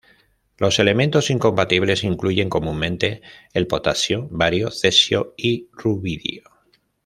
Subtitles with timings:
[0.57, 3.21] Los elementos incompatibles incluyen comúnmente
[3.53, 6.41] el potasio, bario, cesio y rubidio.